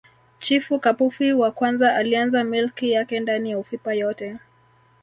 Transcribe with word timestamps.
Chifu 0.39 0.79
Kapufi 0.79 1.33
wa 1.33 1.51
Kwanza 1.51 1.95
alianza 1.95 2.43
milki 2.43 2.91
yake 2.91 3.19
ndani 3.19 3.51
ya 3.51 3.59
Ufipa 3.59 3.93
yote 3.93 4.37